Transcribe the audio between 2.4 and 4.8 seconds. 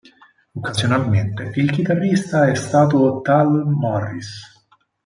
è stato Tal Morris.